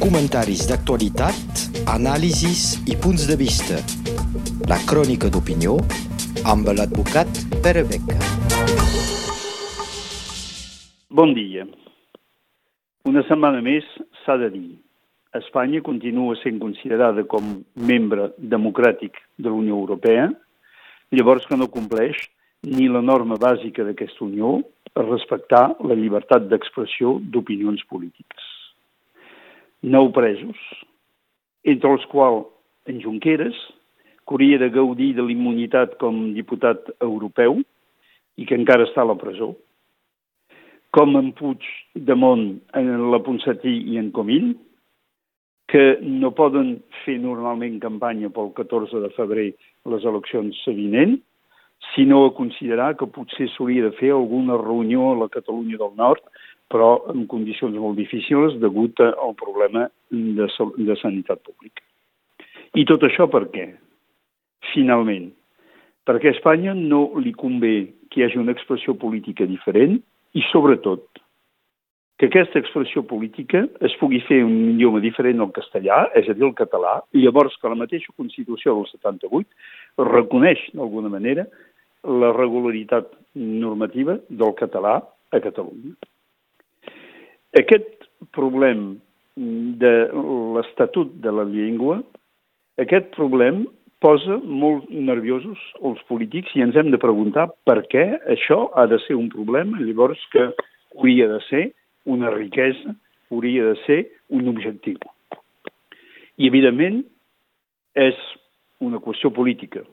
[0.00, 3.78] comentaris d'actualitat, anàlisis i punts de vista.
[4.68, 5.78] La crònica d'opinió
[6.52, 8.18] amb l'advocat Pere Beca.
[11.08, 11.64] Bon dia.
[13.08, 13.88] Una setmana més
[14.22, 14.68] s'ha de dir.
[15.40, 20.28] Espanya continua sent considerada com membre democràtic de la Unió Europea,
[21.16, 22.20] llavors que no compleix
[22.68, 24.58] ni la norma bàsica d'aquesta Unió
[24.92, 28.51] a respectar la llibertat d'expressió d'opinions polítiques.
[29.82, 30.58] Nou presos,
[31.66, 32.46] entre els quals
[32.86, 33.56] en Junqueras,
[34.22, 37.58] que hauria de gaudir de l'immunitat com diputat europeu
[38.38, 39.52] i que encara està a la presó,
[40.94, 44.54] com en Puigdemont, en la Ponsatí i en Comín,
[45.72, 49.48] que no poden fer normalment campanya pel 14 de febrer
[49.88, 51.16] les eleccions vinent,
[51.94, 56.22] sinó a considerar que potser s'hauria de fer alguna reunió a la Catalunya del Nord,
[56.72, 60.48] però en condicions molt difícils degut al problema de,
[60.88, 61.84] de sanitat pública.
[62.72, 63.68] I tot això per què?
[64.72, 65.28] Finalment,
[66.08, 67.76] perquè a Espanya no li convé
[68.08, 69.98] que hi hagi una expressió política diferent
[70.32, 71.04] i, sobretot,
[72.22, 76.46] que aquesta expressió política es pugui fer un idioma diferent al castellà, és a dir,
[76.46, 81.48] el català, i llavors que la mateixa Constitució del 78 reconeix, d'alguna manera,
[82.06, 85.00] la regularitat normativa del català
[85.32, 85.96] a Catalunya.
[87.52, 88.94] Aquest problema
[89.36, 89.92] de
[90.56, 91.98] l'Estatut de la Llengua,
[92.80, 93.66] aquest problema
[94.00, 98.98] posa molt nerviosos els polítics i ens hem de preguntar per què això ha de
[99.04, 100.48] ser un problema, llavors que
[100.96, 101.64] hauria de ser
[102.08, 102.96] una riquesa,
[103.30, 104.00] hauria de ser
[104.32, 104.96] un objectiu.
[106.40, 107.02] I, evidentment,
[107.94, 108.16] és
[108.80, 109.84] una qüestió política,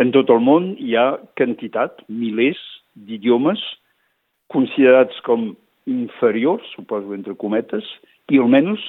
[0.00, 2.58] en tot el món hi ha quantitat, milers
[2.96, 3.60] d'idiomes
[4.48, 5.52] considerats com
[5.88, 7.86] inferiors, suposo entre cometes,
[8.28, 8.82] i almenys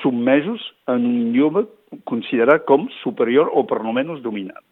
[0.00, 1.64] submesos en un idioma
[2.06, 4.62] considerat com superior o per almenys dominant.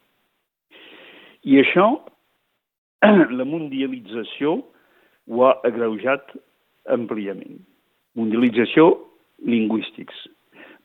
[1.42, 1.91] I això,
[3.39, 4.58] la mundialització
[5.29, 6.35] ho ha agreujat
[6.95, 7.58] àmpliament.
[8.18, 8.91] Mundialització
[9.47, 10.27] lingüístics.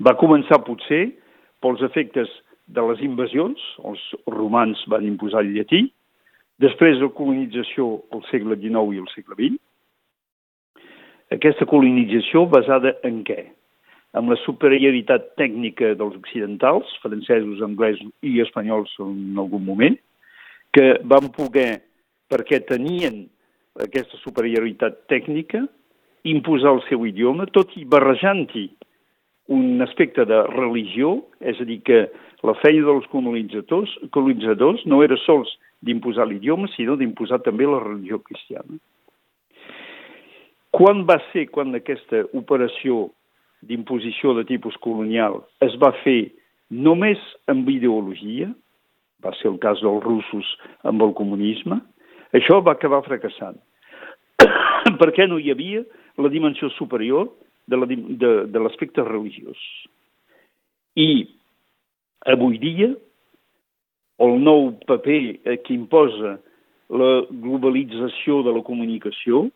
[0.04, 1.06] Va començar potser
[1.64, 2.30] pels efectes
[2.74, 4.02] de les invasions, els
[4.32, 5.86] romans van imposar el llatí,
[6.64, 9.60] després la colonització al segle XIX i al segle XX.
[11.34, 13.40] Aquesta colonització basada en què?
[14.14, 19.98] En la superioritat tècnica dels occidentals, francesos, anglesos i espanyols en algun moment,
[20.78, 21.82] que van poder,
[22.30, 23.24] perquè tenien
[23.82, 25.64] aquesta superioritat tècnica,
[26.30, 28.68] imposar el seu idioma, tot i barrejant-hi
[29.54, 32.06] un aspecte de religió, és a dir, que
[32.46, 35.50] la feina dels colonitzadors, colonitzadors no era sols
[35.84, 38.78] d'imposar l'idioma, sinó d'imposar també la religió cristiana.
[40.74, 43.08] Quan va ser quan aquesta operació
[43.64, 46.34] d'imposició de tipus colonial es va fer
[46.74, 48.50] només amb ideologia,
[49.24, 50.50] va ser el cas dels russos
[50.90, 51.78] amb el comunisme,
[52.34, 53.62] això va acabar fracassant.
[55.00, 55.84] perquè no hi havia
[56.18, 57.30] la dimensió superior
[57.68, 59.58] de l'aspecte religiós.
[61.00, 61.26] I
[62.34, 62.92] avui dia
[64.24, 66.38] el nou paper que imposa
[66.94, 69.48] la globalització de la comunicació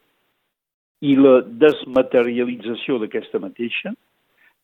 [1.02, 3.94] i la desmaterialització d'aquesta mateixa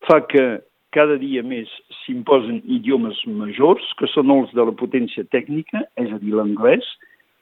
[0.07, 0.45] fa que
[0.94, 1.69] cada dia més
[2.03, 6.85] s'imposen idiomes majors, que són els de la potència tècnica, és a dir, l'anglès,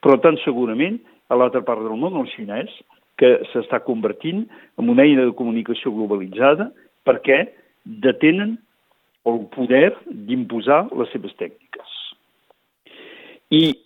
[0.04, 0.98] però tan segurament
[1.28, 2.72] a l'altra part del món, el xinès,
[3.20, 4.46] que s'està convertint
[4.80, 6.70] en una eina de comunicació globalitzada
[7.06, 7.44] perquè
[7.84, 8.56] detenen
[9.28, 11.98] el poder d'imposar les seves tècniques.
[13.52, 13.76] I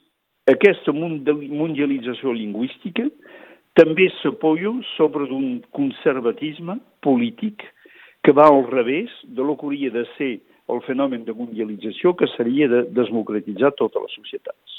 [0.48, 3.08] aquesta mundialització lingüística
[3.76, 7.62] també s'apoya sobre un conservatisme polític
[8.24, 10.32] que va al revés de lo que hauria de ser
[10.72, 14.78] el fenomen de mundialització que seria de desmocratitzar totes les societats.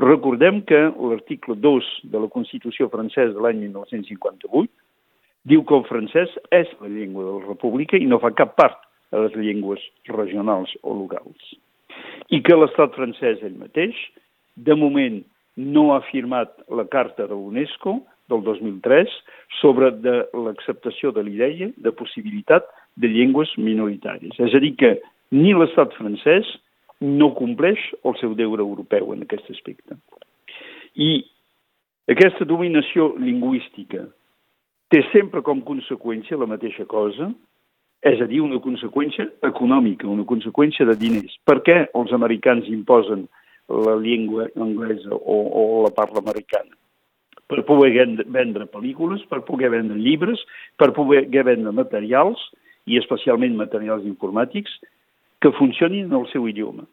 [0.00, 4.72] Recordem que l'article 2 de la Constitució francesa de l'any 1958
[5.52, 8.80] diu que el francès és la llengua de la república i no fa cap part
[9.12, 11.52] a les llengües regionals o locals.
[12.32, 13.94] I que l'estat francès ell mateix,
[14.56, 15.20] de moment,
[15.54, 19.10] no ha firmat la carta de l'UNESCO del 2003
[19.60, 20.16] sobre de
[20.46, 22.66] l'acceptació de l'idea de possibilitat
[22.96, 24.38] de llengües minoritàries.
[24.38, 24.96] És a dir, que
[25.34, 26.48] ni l'estat francès
[27.00, 29.98] no compleix el seu deure europeu en aquest aspecte.
[30.94, 31.24] I
[32.10, 34.06] aquesta dominació lingüística
[34.92, 37.30] té sempre com conseqüència la mateixa cosa,
[38.04, 41.38] és a dir, una conseqüència econòmica, una conseqüència de diners.
[41.48, 43.24] Per què els americans imposen
[43.68, 46.76] la llengua anglesa o, o la parla americana?
[47.50, 50.40] Per poder vendre pel·lícules, per poder vendre llibres,
[50.80, 52.40] per poder vendre materials,
[52.86, 54.72] i especialment materials informàtics,
[55.40, 56.86] que funcionin en el seu idioma.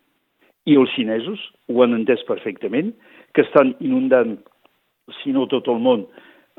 [0.68, 2.92] I els xinesos ho han entès perfectament,
[3.36, 4.38] que estan inundant,
[5.22, 6.06] si no tot el món,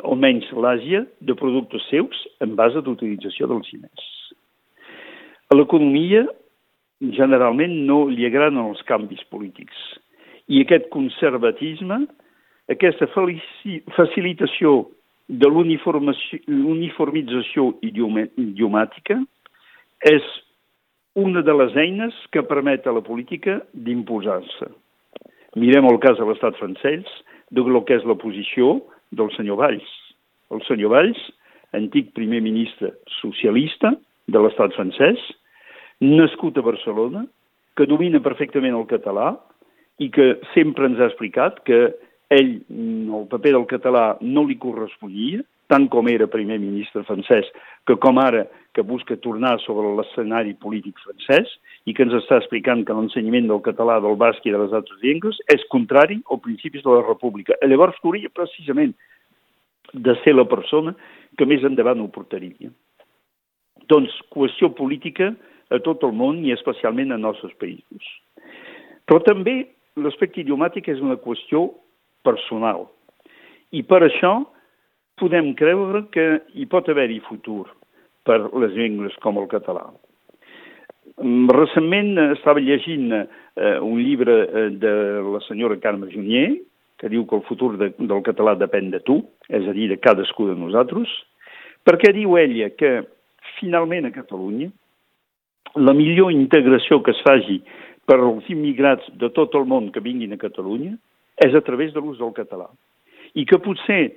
[0.03, 4.09] almenys l'Àsia, de productes seus en base d'utilització del xinès.
[5.53, 6.25] A l'economia
[7.19, 9.77] generalment no li agraden els canvis polítics.
[10.49, 12.07] I aquest conservatisme
[12.71, 13.07] aquesta
[13.97, 14.89] facilitació
[15.29, 19.25] de l'uniformització idiomàtica
[20.13, 20.23] és
[21.15, 24.71] una de les eines que permet a la política d'imposar-se.
[25.61, 27.05] Mirem el cas de l'estat francès,
[27.53, 28.81] de lo que és la posició
[29.13, 29.91] del senyor Valls.
[30.51, 31.21] El senyor Valls,
[31.77, 33.93] antic primer ministre socialista
[34.29, 35.21] de l'estat francès,
[36.01, 37.27] nascut a Barcelona,
[37.77, 39.37] que domina perfectament el català
[40.01, 41.93] i que sempre ens ha explicat que
[42.35, 45.43] ell, mm, el paper del català no li corresponia,
[45.73, 47.49] tant com era primer ministre francès,
[47.89, 48.45] que com ara
[48.77, 51.49] que busca tornar sobre l'escenari polític francès
[51.89, 55.01] i que ens està explicant que l'ensenyament del català, del basc i de les altres
[55.05, 57.57] llengües és contrari als principis de la república.
[57.65, 58.95] Llavors hauria precisament
[59.93, 60.95] de ser la persona
[61.37, 62.73] que més endavant ho portaria.
[63.89, 65.33] Doncs qüestió política
[65.73, 68.09] a tot el món i especialment en nostres països.
[69.09, 69.57] Però també
[70.01, 71.69] l'aspecte idiomàtic és una qüestió
[72.27, 72.87] personal.
[73.73, 74.41] I per això
[75.21, 77.67] podem creure que hi pot haver-hi futur
[78.27, 79.87] per les llengües com el català.
[81.19, 84.93] Mm, recentment estava llegint eh, un llibre eh, de
[85.27, 86.57] la senyora Carme Junier,
[86.99, 89.19] que diu que el futur de, del català depèn de tu,
[89.51, 91.11] és a dir, de cadascú de nosaltres,
[91.83, 93.01] perquè diu ella que
[93.59, 94.71] finalment a Catalunya
[95.75, 97.59] la millor integració que es faci
[98.07, 100.95] per als immigrats de tot el món que vinguin a Catalunya
[101.45, 102.69] és a través de l'ús del català.
[103.35, 104.13] I que potser,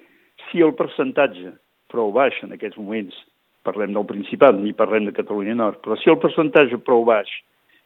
[0.49, 1.53] si el percentatge
[1.91, 3.15] prou baix en aquests moments,
[3.65, 7.29] parlem del Principat, ni parlem de Catalunya Nord, però si el percentatge prou baix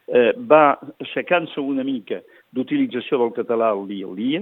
[0.10, 2.20] eh, va aixecant-se una mica
[2.56, 4.42] d'utilització del català al dia al dia,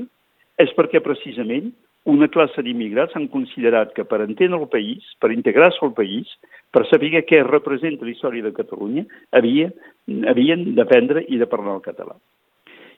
[0.57, 1.69] és perquè precisament
[2.07, 6.31] una classe d'immigrats han considerat que per entendre el país, per integrar-se al país,
[6.71, 9.03] per saber què representa la història de Catalunya,
[9.35, 9.67] havia,
[10.31, 12.15] havien d'aprendre i de parlar el català.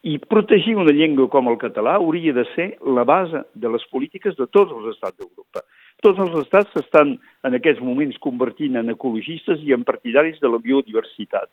[0.01, 4.37] I protegir una llengua com el català hauria de ser la base de les polítiques
[4.37, 5.65] de tots els estats d'Europa.
[5.99, 10.61] Tots els estats s'estan en aquests moments convertint en ecologistes i en partidaris de la
[10.63, 11.49] biodiversitat.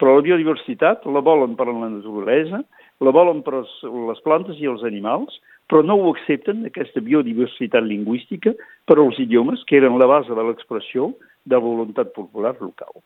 [0.00, 2.62] Però la biodiversitat la volen per la naturalesa,
[3.04, 5.36] la volen per les plantes i els animals,
[5.68, 8.54] però no ho accepten, aquesta biodiversitat lingüística,
[8.88, 11.10] per als idiomes que eren la base de l'expressió
[11.44, 13.02] de voluntat popular local.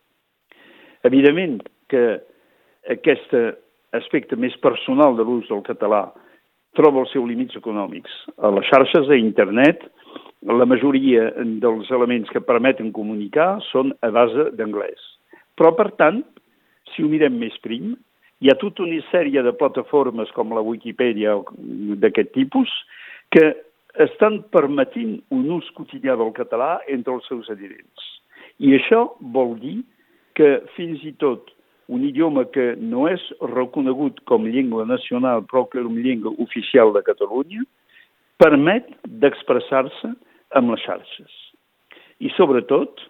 [1.03, 1.59] Evidentment
[1.89, 2.21] que
[2.91, 3.57] aquesta
[3.97, 6.09] aspecte més personal de l'ús del català
[6.79, 8.13] troba els seus límits econòmics.
[8.39, 9.83] A les xarxes, a internet,
[10.47, 11.31] la majoria
[11.63, 15.01] dels elements que permeten comunicar són a base d'anglès.
[15.59, 16.23] Però, per tant,
[16.95, 17.97] si ho mirem més prim,
[18.41, 21.37] hi ha tota una sèrie de plataformes com la Wikipedia
[22.01, 22.73] d'aquest tipus
[23.35, 23.53] que
[24.01, 28.07] estan permetint un ús quotidià del català entre els seus adherents.
[28.63, 29.81] I això vol dir
[30.39, 31.51] que fins i tot
[31.91, 36.95] un idioma que no és reconegut com llengua nacional, però que és una llengua oficial
[36.95, 37.65] de Catalunya,
[38.39, 38.87] permet
[39.23, 40.13] d'expressar-se
[40.57, 41.33] amb les xarxes.
[42.23, 43.03] I sobretot,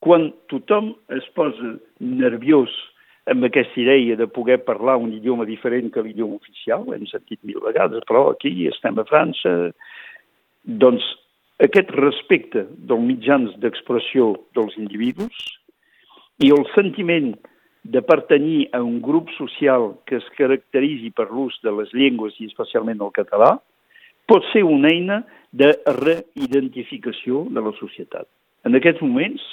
[0.00, 2.72] quan tothom es posa nerviós
[3.28, 7.42] amb aquesta idea de poder parlar un idioma diferent que l'idioma oficial, ho hem sentit
[7.44, 9.52] mil vegades, però aquí estem a França,
[10.64, 11.04] doncs
[11.64, 15.36] aquest respecte dels mitjans d'expressió dels individus
[16.44, 17.34] i el sentiment
[17.92, 22.48] de pertanyir a un grup social que es caracteritzi per l'ús de les llengües i
[22.50, 23.56] especialment el català,
[24.26, 25.20] pot ser una eina
[25.52, 28.26] de reidentificació de la societat.
[28.66, 29.44] En aquests moments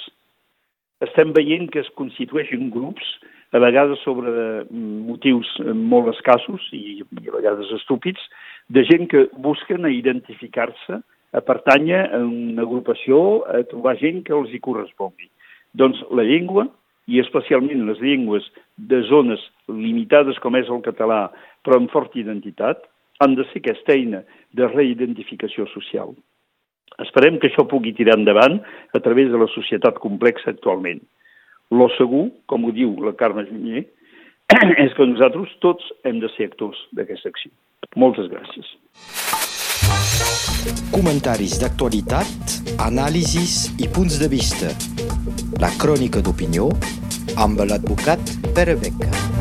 [1.04, 3.06] estem veient que es constitueixen grups,
[3.54, 4.64] a vegades sobre
[5.06, 5.46] motius
[5.78, 8.22] molt escassos i, i a vegades estúpids,
[8.66, 10.98] de gent que busquen a identificar-se,
[11.34, 15.30] a pertànyer a una agrupació, a trobar gent que els hi correspongui.
[15.74, 16.66] Doncs la llengua
[17.06, 18.46] i especialment les llengües
[18.76, 21.28] de zones limitades com és el català,
[21.64, 22.84] però amb forta identitat,
[23.22, 24.22] han de ser aquesta eina
[24.56, 26.14] de reidentificació social.
[27.02, 28.60] Esperem que això pugui tirar endavant
[28.94, 31.02] a través de la societat complexa actualment.
[31.74, 33.84] Lo segur, com ho diu la Carme Junyer,
[34.84, 37.50] és que nosaltres tots hem de ser actors d'aquesta acció.
[37.96, 38.74] Moltes gràcies.
[40.94, 44.70] Comentaris d'actualitat, anàlisis i punts de vista.
[45.62, 46.70] La crònica d'opinió
[47.46, 49.33] amb l'advocat Pere Beca.